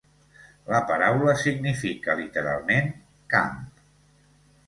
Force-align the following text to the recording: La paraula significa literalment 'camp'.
La 0.69 0.79
paraula 0.91 1.33
significa 1.41 2.15
literalment 2.21 2.89
'camp'. 3.35 3.87